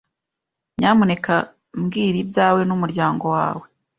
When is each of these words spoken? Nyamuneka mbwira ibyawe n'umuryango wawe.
Nyamuneka 0.77 1.35
mbwira 1.79 2.17
ibyawe 2.23 2.61
n'umuryango 2.65 3.25
wawe. 3.35 3.65